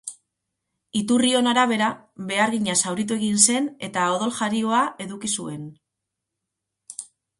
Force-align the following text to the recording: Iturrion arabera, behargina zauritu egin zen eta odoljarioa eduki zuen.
Iturrion 1.01 1.49
arabera, 1.51 1.89
behargina 2.31 2.75
zauritu 2.83 3.17
egin 3.21 3.37
zen 3.49 3.67
eta 3.89 4.07
odoljarioa 4.15 4.81
eduki 5.07 5.33
zuen. 5.37 5.69